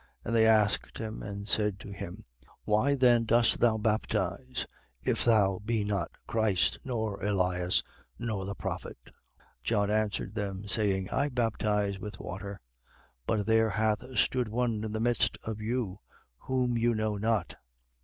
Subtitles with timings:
[0.25, 0.25] 1:25.
[0.25, 2.25] And they asked him and said to him:
[2.63, 4.65] Why then dost thou baptize,
[5.03, 7.83] if thou be not Christ, nor Elias,
[8.17, 8.97] nor the prophet?
[9.05, 9.13] 1:26.
[9.63, 12.59] John answered them, saying: I baptize with water:
[13.27, 15.99] but there hath stood one in the midst of you,
[16.39, 17.53] whom you know not.